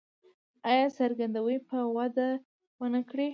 [0.69, 2.29] آیا ګرځندوی به وده
[2.79, 3.27] ونه کړي؟